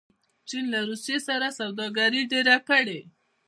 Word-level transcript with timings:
چین 0.47 0.65
له 0.73 0.79
روسیې 0.89 1.17
سره 1.27 1.47
سوداګري 1.59 2.21
ډېره 2.31 2.57
کړې. 2.69 2.99